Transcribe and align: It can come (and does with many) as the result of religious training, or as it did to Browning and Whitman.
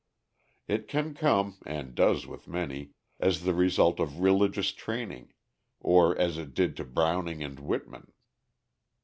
It 0.67 0.87
can 0.87 1.13
come 1.13 1.57
(and 1.63 1.93
does 1.93 2.25
with 2.25 2.47
many) 2.47 2.93
as 3.19 3.43
the 3.43 3.53
result 3.53 3.99
of 3.99 4.19
religious 4.19 4.71
training, 4.71 5.31
or 5.79 6.17
as 6.17 6.39
it 6.39 6.55
did 6.55 6.75
to 6.77 6.83
Browning 6.83 7.43
and 7.43 7.59
Whitman. 7.59 8.11